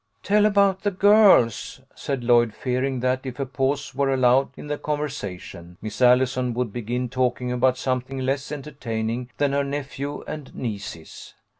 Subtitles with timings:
[0.23, 4.79] ""Tell about the girls," said Lloyd, fearing that if a pause were allowed in the
[4.79, 11.35] conversation Miss Allison would begin talking about something less entertaining than her nephew and nieces.